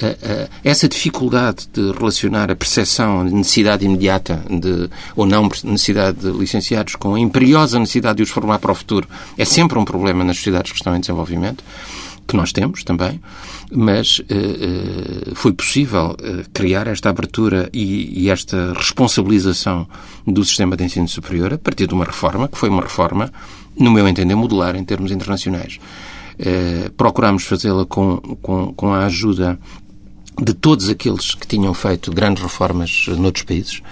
[0.01, 6.19] Eh, eh, essa dificuldade de relacionar a percepção de necessidade imediata de, ou não necessidade
[6.19, 9.85] de licenciados com a imperiosa necessidade de os formar para o futuro é sempre um
[9.85, 11.63] problema nas sociedades que estão em desenvolvimento
[12.27, 13.21] que nós temos também,
[13.71, 19.87] mas uh, uh, foi possível uh, criar esta abertura e, e, esta responsabilização
[20.27, 23.33] do sistema de ensino superior a partir de uma reforma, que foi uma reforma,
[23.79, 25.79] no meu entender, modular em termos internacionais.
[26.97, 29.59] procuramos fazê-la com, com, com a ajuda
[30.41, 33.83] de todos aqueles que tinham feito grandes reformas noutros países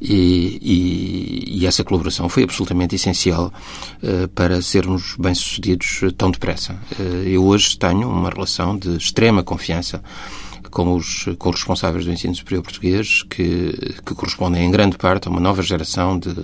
[0.00, 3.52] e, e, e essa colaboração foi absolutamente essencial
[4.02, 6.74] uh, para sermos bem-sucedidos tão depressa.
[6.98, 10.02] Uh, eu hoje tenho uma relação de extrema confiança
[10.70, 15.26] com os, com os responsáveis do ensino superior português, que, que correspondem em grande parte
[15.26, 16.34] a uma nova geração de,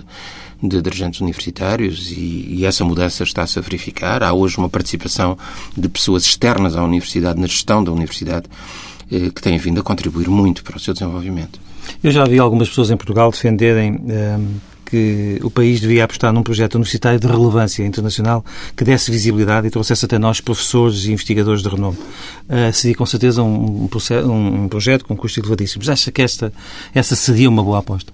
[0.61, 4.23] de dirigentes universitários e, e essa mudança está-se a verificar.
[4.23, 5.37] Há hoje uma participação
[5.77, 10.29] de pessoas externas à universidade, na gestão da universidade, eh, que têm vindo a contribuir
[10.29, 11.59] muito para o seu desenvolvimento.
[12.03, 16.43] Eu já vi algumas pessoas em Portugal defenderem ehm, que o país devia apostar num
[16.43, 18.45] projeto universitário de relevância internacional
[18.77, 21.97] que desse visibilidade e trouxesse até nós professores e investigadores de renome.
[21.97, 25.89] Uh, seria com certeza um, um, um, projeto com custos elevadíssimos.
[25.89, 26.53] Acha que esta,
[26.93, 28.13] essa seria uma boa aposta?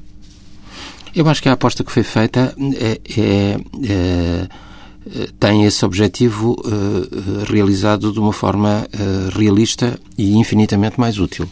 [1.13, 4.47] Eu acho que a aposta que foi feita é, é, é
[5.39, 11.49] tem esse objetivo uh, realizado de uma forma uh, realista e infinitamente mais útil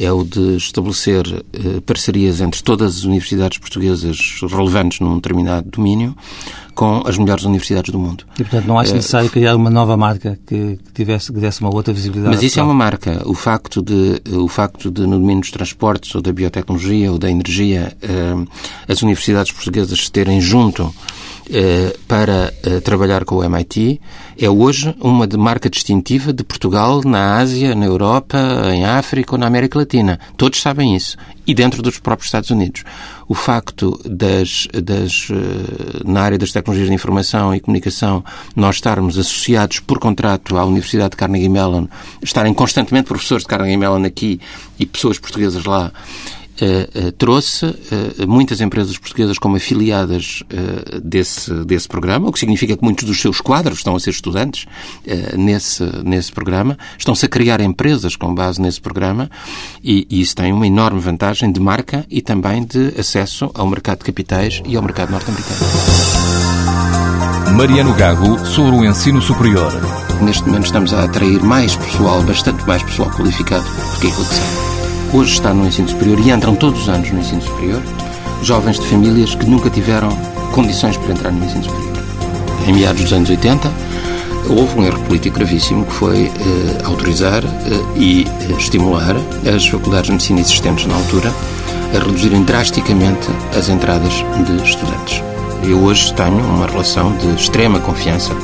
[0.00, 6.16] é o de estabelecer eh, parcerias entre todas as universidades portuguesas relevantes num determinado domínio
[6.74, 8.24] com as melhores universidades do mundo.
[8.34, 11.74] E, portanto, não acha eh, necessário criar uma nova marca que, tivesse, que desse uma
[11.74, 12.34] outra visibilidade?
[12.34, 13.22] Mas isso é uma marca.
[13.26, 17.30] O facto de, o facto de no domínio dos transportes ou da biotecnologia ou da
[17.30, 18.34] energia, eh,
[18.88, 21.21] as universidades portuguesas se terem junto eh,
[22.06, 24.00] para eh, trabalhar com o MIT
[24.38, 28.38] é hoje uma marca distintiva de Portugal na Ásia, na Europa,
[28.72, 30.18] em África ou na América Latina.
[30.36, 31.16] Todos sabem isso.
[31.46, 32.84] E dentro dos próprios Estados Unidos.
[33.28, 38.24] O facto das, das, eh, na área das tecnologias de informação e comunicação,
[38.54, 41.86] nós estarmos associados por contrato à Universidade de Carnegie Mellon,
[42.22, 44.40] estarem constantemente professores de Carnegie Mellon aqui
[44.78, 46.41] e pessoas portuguesas lá, eh, eh,
[47.18, 50.42] trouxe eh, muitas empresas portuguesas como afiliadas
[51.02, 54.66] desse, desse programa, o que significa que muitos dos seus quadros estão a ser estudantes
[55.36, 59.30] nesse, nesse programa, estão-se a criar empresas com base nesse programa
[59.82, 63.98] e, e isso tem uma enorme vantagem de marca e também de acesso ao mercado
[63.98, 65.60] de capitais e ao mercado norte-americano.
[67.56, 69.72] Mariano Gago sobre o ensino superior.
[70.22, 74.71] Neste momento estamos a atrair mais pessoal, bastante mais pessoal qualificado do que sabe
[75.12, 77.82] hoje está no ensino superior e entram todos os anos no ensino superior,
[78.42, 80.08] jovens de famílias que nunca tiveram
[80.52, 81.92] condições para entrar no ensino superior.
[82.66, 83.70] Em meados dos anos 80,
[84.48, 87.48] houve um erro político gravíssimo que foi eh, autorizar eh,
[87.96, 89.14] e eh, estimular
[89.54, 91.32] as faculdades de medicina existentes na altura
[91.94, 94.12] a reduzirem drasticamente as entradas
[94.46, 95.22] de estudantes.
[95.62, 98.34] Eu hoje tenho uma relação de extrema confiança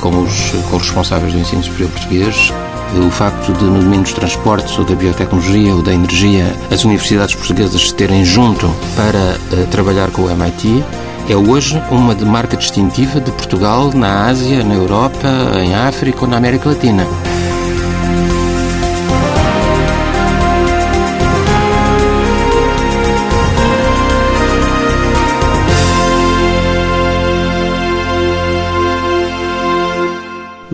[0.00, 2.52] com os, com os responsáveis do ensino superior português.
[2.96, 7.34] O facto de, no domínio dos transportes, ou da biotecnologia, ou da energia, as universidades
[7.34, 10.82] portuguesas se terem junto para uh, trabalhar com o MIT
[11.28, 15.28] é hoje uma marca distintiva de Portugal na Ásia, na Europa,
[15.62, 17.06] em África ou na América Latina.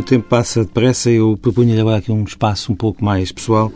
[0.05, 3.73] Tempo passa depressa eu propunha-lhe agora aqui um espaço um pouco mais pessoal.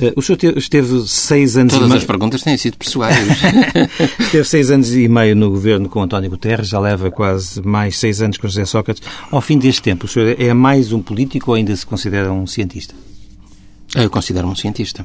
[0.00, 1.98] Eh, o senhor esteve seis anos Todas e meio...
[1.98, 3.16] as perguntas têm sido pessoais.
[4.18, 8.22] esteve seis anos e meio no governo com António Guterres, já leva quase mais seis
[8.22, 9.02] anos com José Sócrates.
[9.30, 12.46] Ao fim deste tempo, o senhor é mais um político ou ainda se considera um
[12.46, 12.94] cientista?
[13.94, 15.04] Eu considero-me um cientista.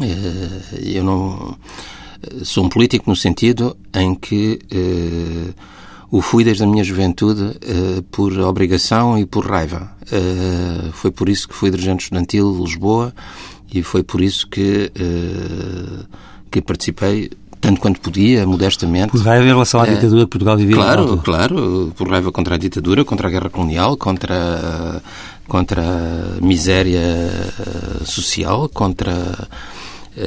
[0.00, 1.56] Eh, eu não...
[2.42, 5.54] Sou um político no sentido em que eh,
[6.10, 9.90] o fui desde a minha juventude uh, por obrigação e por raiva.
[10.10, 13.14] Uh, foi por isso que fui dirigente estudantil de Lisboa
[13.72, 16.06] e foi por isso que, uh,
[16.50, 19.10] que participei tanto quanto podia, modestamente.
[19.10, 20.76] Por raiva em relação à ditadura que Portugal vivia?
[20.76, 21.92] Claro, claro.
[21.96, 25.02] Por raiva contra a ditadura, contra a guerra colonial, contra,
[25.46, 27.02] contra a miséria
[28.04, 29.48] social, contra,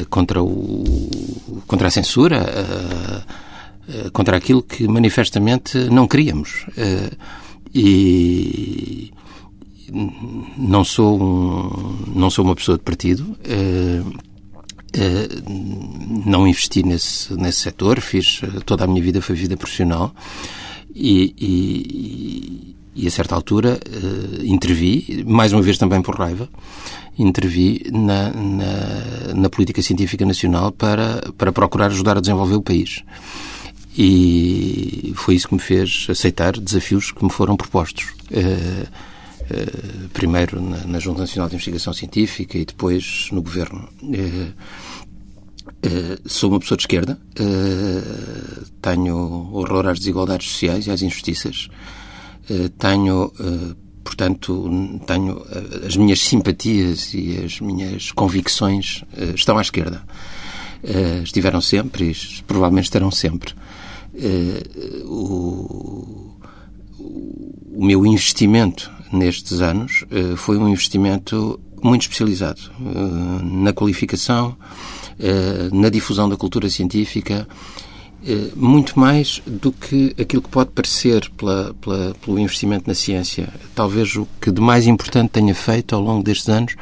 [0.09, 3.25] contra, o, contra a censura
[4.13, 6.65] contra aquilo que manifestamente não queríamos.
[6.77, 7.11] Eh,
[7.73, 9.11] e
[10.57, 13.37] não sou um, não sou uma pessoa de partido.
[13.43, 14.01] Eh,
[16.25, 20.13] não investi nesse, nesse setor, fiz toda a minha vida foi vida profissional
[20.93, 23.79] e, e, e a certa altura
[24.43, 26.49] intervi, mais uma vez também por raiva,
[27.17, 33.01] intervi na, na, na política científica nacional para, para procurar ajudar a desenvolver o país.
[33.97, 38.06] E foi isso que me fez aceitar desafios que me foram propostos.
[38.32, 43.89] Uh, uh, primeiro na, na, Junta Nacional de Investigação Científica e depois no Governo.
[44.01, 44.54] Uh,
[46.25, 47.19] sou uma pessoa de esquerda,
[48.82, 49.15] tenho
[49.51, 51.69] horror às desigualdades sociais e às injustiças,
[52.77, 53.34] tenho,
[54.04, 55.43] portanto, tenho
[55.86, 60.04] as minhas simpatias e as minhas convicções estão à esquerda.
[61.23, 63.56] estiveram sempre e provavelmente estarão sempre.
[64.13, 66.38] Uh, o,
[67.00, 74.56] o meu investimento nestes anos uh, foi um investimento muito especializado uh, na qualificação,
[75.71, 77.47] na difusão da cultura científica,
[78.56, 83.47] muito mais do que aquilo que pode parecer pela, pela, pelo investimento na ciência.
[83.76, 86.76] Talvez o que de mais importante tenha feito ao longo destes anos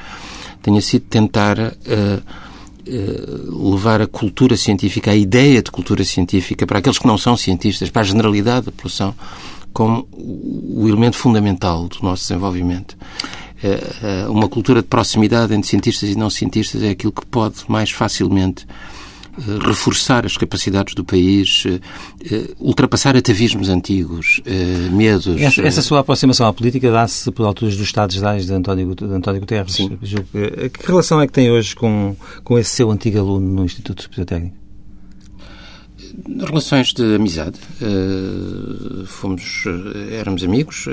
[0.61, 2.21] tenha sido tentar eh,
[2.91, 7.89] levar a cultura científica, a ideia de cultura científica para aqueles que não são cientistas,
[7.89, 9.13] para a generalidade da população,
[9.71, 12.97] como o elemento fundamental do nosso desenvolvimento.
[13.61, 17.57] Eh, eh, uma cultura de proximidade entre cientistas e não cientistas é aquilo que pode
[17.67, 18.98] mais facilmente eh,
[19.65, 21.79] reforçar as capacidades do país, eh,
[22.31, 24.41] eh, ultrapassar atavismos antigos,
[24.91, 25.39] medos.
[25.39, 29.05] Essa, essa sua aproximação à política dá-se por alturas dos Estados Gerais de António, de
[29.05, 29.73] António Guterres.
[29.73, 29.97] Sim.
[29.97, 34.25] Que relação é que tem hoje com, com esse seu antigo aluno no Instituto Superior
[34.25, 34.55] Técnico?
[36.39, 37.59] Relações de amizade.
[39.05, 39.63] fomos,
[40.11, 40.85] éramos amigos,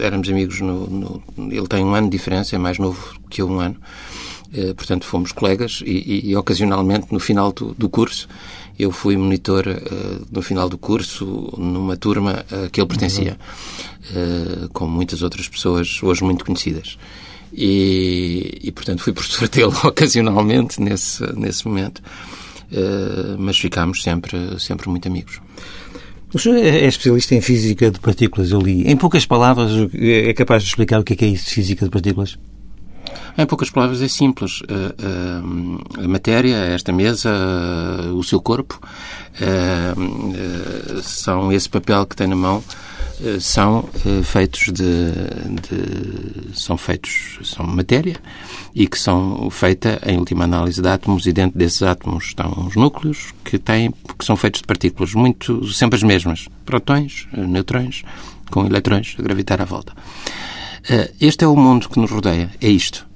[0.00, 3.48] éramos amigos no, no, Ele tem um ano de diferença, é mais novo que eu
[3.48, 3.76] um ano.
[4.54, 8.28] Eh, portanto, fomos colegas e, e, e ocasionalmente, no final do, do, curso,
[8.78, 13.36] eu fui monitor uh, no final do curso numa turma a que ele pertencia,
[14.10, 16.96] uh, com muitas outras pessoas hoje muito conhecidas.
[17.52, 24.88] E, e portanto, fui professor dele ocasionalmente nesse, nesse momento, uh, mas ficámos sempre, sempre
[24.88, 25.40] muito amigos.
[26.32, 28.88] O senhor é, é especialista em física de partículas, eu li.
[28.88, 31.84] Em poucas palavras, é capaz de explicar o que é, que é isso de física
[31.84, 32.38] de partículas?
[33.36, 34.62] Em poucas palavras, é simples.
[34.68, 38.80] Eh, eh, a matéria, esta mesa, eh, o seu corpo,
[41.02, 42.62] são esse papel que tem na mão
[43.40, 43.88] são
[44.22, 45.12] feitos de,
[45.62, 48.16] de, são feitos são matéria
[48.72, 52.76] e que são feita em última análise de átomos e dentro desses átomos estão os
[52.76, 58.04] núcleos que têm que são feitos de partículas muito sempre as mesmas protões neutrões
[58.52, 59.92] com eletrões a gravitar à volta
[61.20, 63.06] este é o mundo que nos rodeia é isto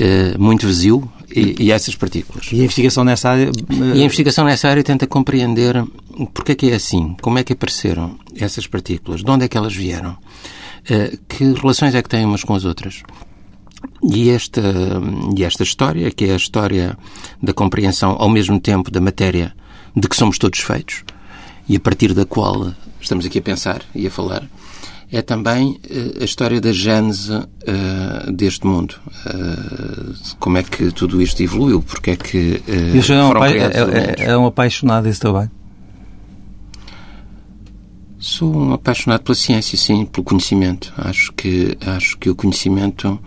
[0.00, 2.48] uh, muito vazio e, e, essas partículas.
[2.52, 3.50] E a investigação nessa área...
[3.70, 5.84] E a investigação nessa área tenta compreender
[6.32, 9.56] porque é que é assim, como é que apareceram essas partículas, de onde é que
[9.56, 10.16] elas vieram,
[11.28, 13.02] que relações é que têm umas com as outras.
[14.00, 14.62] E esta,
[15.36, 16.96] e esta história, que é a história
[17.42, 19.52] da compreensão ao mesmo tempo da matéria
[19.96, 21.02] de que somos todos feitos,
[21.68, 24.48] e a partir da qual estamos aqui a pensar e a falar,
[25.12, 28.94] é também uh, a história da gênese uh, deste mundo.
[29.26, 31.82] Uh, como é que tudo isto evoluiu?
[31.82, 32.62] Porque é que
[32.96, 35.50] uh, foram é, é, é, é um apaixonado desse trabalho?
[38.18, 40.92] Sou um apaixonado pela ciência, sim, pelo conhecimento.
[40.96, 43.20] Acho que, acho que o conhecimento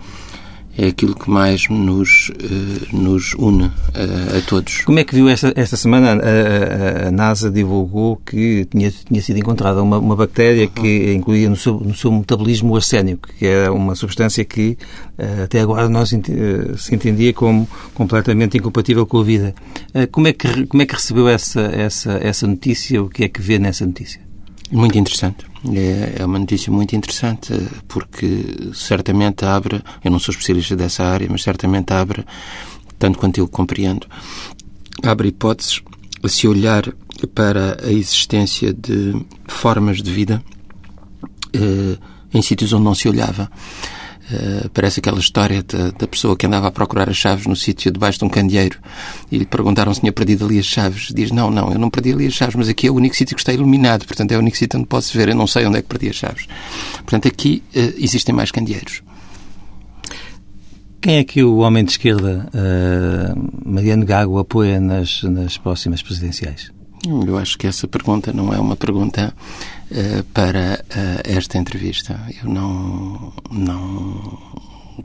[0.78, 4.82] é aquilo que mais nos, uh, nos une uh, a todos.
[4.82, 6.12] Como é que viu esta, esta semana?
[6.12, 11.50] A, a, a, NASA divulgou que tinha, tinha sido encontrada uma, uma bactéria que incluía
[11.50, 14.78] no seu, no seu metabolismo o arsénico, que é uma substância que
[15.18, 19.56] uh, até agora nós se entendia como completamente incompatível com a vida.
[20.12, 23.02] como, é que, como é que recebeu essa, essa, essa notícia?
[23.02, 24.22] O que é que vê nessa notícia?
[24.72, 25.46] Muito interessante.
[25.76, 27.54] É, é uma notícia muito interessante
[27.88, 32.26] porque certamente abre, eu não sou especialista dessa área, mas certamente abre,
[32.98, 34.08] tanto quanto eu compreendo,
[35.04, 35.82] abre hipóteses
[36.24, 36.84] a se olhar
[37.34, 40.42] para a existência de formas de vida
[41.54, 41.98] eh,
[42.34, 43.50] em sítios onde não se olhava.
[44.30, 47.90] Uh, parece aquela história da, da, pessoa que andava a procurar as chaves no sítio
[47.90, 48.78] debaixo de um candeeiro
[49.32, 51.14] e lhe perguntaram se tinha perdido ali as chaves.
[51.16, 53.36] Diz: Não, não, eu não perdi ali as chaves, mas aqui é o único sítio
[53.36, 55.30] que está iluminado, portanto é o único sítio onde posso ver.
[55.30, 56.46] Eu não sei onde é que perdi as chaves.
[56.96, 59.02] Portanto, aqui uh, existem mais candeeiros.
[61.00, 66.70] Quem é que o homem de esquerda, uh, Mariano Gago, apoia nas, nas próximas presidenciais?
[67.06, 69.34] Eu acho que essa pergunta não é uma pergunta
[69.92, 72.20] uh, para uh, esta entrevista.
[72.44, 74.38] Eu não, não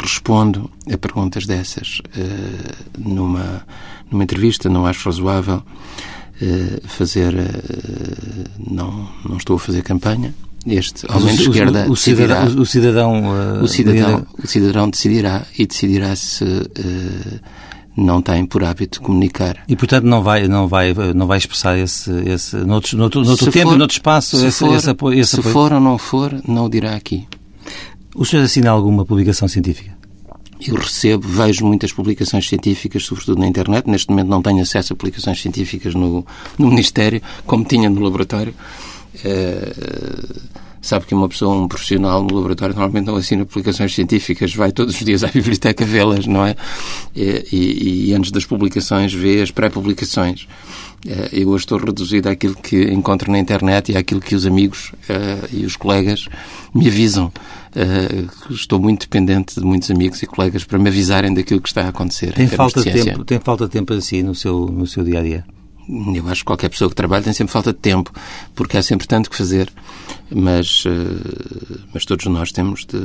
[0.00, 3.64] respondo a perguntas dessas uh, numa,
[4.10, 4.68] numa entrevista.
[4.68, 5.62] Não acho razoável
[6.88, 7.34] fazer.
[8.58, 10.34] não, não estou a fazer campanha.
[10.66, 15.66] Este homem de esquerda o, o, cidadão, o cidadão, o cidadão, o cidadão decidirá e
[15.66, 16.44] decidirá se
[17.96, 19.62] não têm por hábito comunicar.
[19.68, 23.70] E, portanto, não vai, não vai, não vai expressar esse, esse noutro, noutro, noutro tempo
[23.70, 25.20] for, noutro espaço, se esse, for, esse apoio?
[25.20, 25.52] Esse se apoio.
[25.52, 27.26] for ou não for, não o dirá aqui.
[28.14, 29.96] O senhor assina alguma publicação científica?
[30.66, 33.88] Eu recebo, vejo muitas publicações científicas, sobretudo na internet.
[33.88, 36.24] Neste momento não tenho acesso a publicações científicas no,
[36.58, 38.54] no Ministério, como tinha no laboratório.
[39.16, 44.72] Uh, Sabe que uma pessoa, um profissional no laboratório, normalmente não assina publicações científicas, vai
[44.72, 46.56] todos os dias à biblioteca vê-las, não é?
[47.14, 50.48] E, e, e, antes das publicações vê as pré-publicações.
[51.06, 54.92] Eh, eu hoje estou reduzido àquilo que encontro na internet e àquilo que os amigos
[55.08, 56.28] uh, e os colegas
[56.74, 57.32] me avisam.
[57.74, 61.82] Uh, estou muito dependente de muitos amigos e colegas para me avisarem daquilo que está
[61.82, 62.32] a acontecer.
[62.34, 65.20] Tem falta de, de tempo, tem falta de tempo assim no seu no seu dia
[65.20, 65.44] a dia?
[65.88, 68.12] Eu acho que qualquer pessoa que trabalha tem sempre falta de tempo,
[68.54, 69.72] porque há sempre tanto que fazer,
[70.30, 73.02] mas, eh, mas todos nós temos de.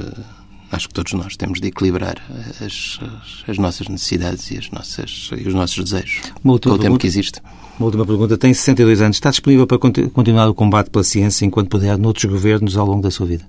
[0.70, 2.22] Acho que todos nós temos de equilibrar
[2.64, 3.00] as,
[3.48, 7.08] as nossas necessidades e, as nossas, e os nossos desejos com o tempo pergunta, que
[7.08, 7.42] existe.
[7.80, 8.38] Uma última pergunta.
[8.38, 9.16] Tem 62 anos.
[9.16, 13.10] Está disponível para continuar o combate pela ciência enquanto puder noutros governos ao longo da
[13.10, 13.46] sua vida?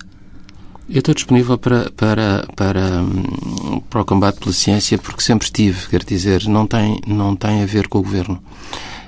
[0.88, 5.86] Eu estou disponível para, para, para, hum, para o combate pela ciência porque sempre estive,
[5.88, 8.40] quer dizer, não tem, não tem a ver com o governo.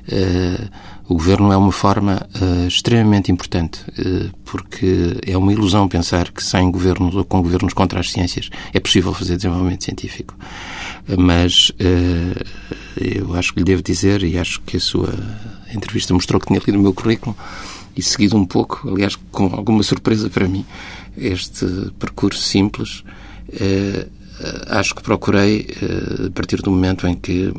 [0.09, 0.69] Uh,
[1.09, 6.43] o governo é uma forma uh, extremamente importante, uh, porque é uma ilusão pensar que
[6.43, 10.35] sem governos ou com governos contra as ciências é possível fazer desenvolvimento científico.
[11.19, 11.73] Mas
[12.97, 15.13] eu acho que lhe devo dizer, e acho que a sua
[15.75, 17.37] entrevista mostrou que tinha lido o meu currículo
[17.97, 20.65] e seguido um pouco, aliás, com alguma surpresa para mim,
[21.17, 21.67] este
[21.99, 23.03] percurso simples.
[24.69, 25.67] acho que procurei,
[26.29, 27.53] a partir do momento em que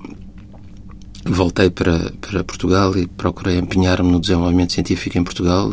[1.26, 5.72] voltei para, para Portugal e procurei empenhar-me no desenvolvimento científico em Portugal,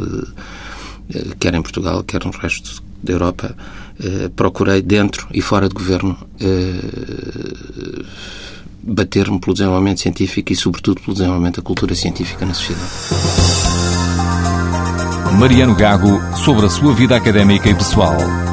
[1.14, 3.57] eh, quer em Portugal, quer no resto da Europa.
[4.01, 8.05] Eh, procurei, dentro e fora de governo, eh,
[8.82, 12.88] bater-me pelo desenvolvimento científico e, sobretudo, pelo desenvolvimento da cultura científica na sociedade.
[15.38, 18.47] Mariano Gago, sobre a sua vida académica e pessoal.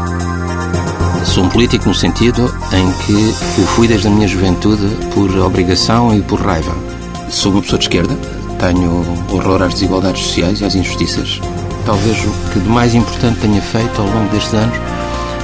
[1.25, 6.15] Sou um político no sentido em que o fui desde a minha juventude por obrigação
[6.15, 6.73] e por raiva.
[7.29, 8.15] Sou uma pessoa de esquerda,
[8.59, 11.41] tenho horror às desigualdades sociais e às injustiças.
[11.85, 14.77] Talvez o que de mais importante tenha feito ao longo destes anos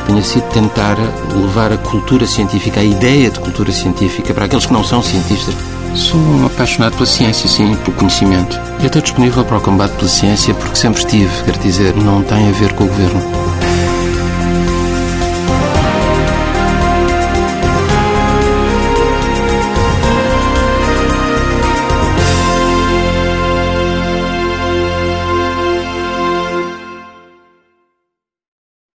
[0.08, 0.98] tenha sido tentar
[1.36, 5.56] levar a cultura científica, a ideia de cultura científica, para aqueles que não são cientistas.
[5.96, 8.60] Sou um apaixonado pela ciência, sim, pelo conhecimento.
[8.80, 12.48] Eu estou disponível para o combate pela ciência porque sempre estive, quer dizer, não tem
[12.48, 13.22] a ver com o governo.